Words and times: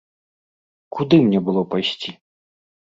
Куды 0.99 1.21
мне 1.29 1.39
было 1.51 1.63
пайсці? 1.77 2.17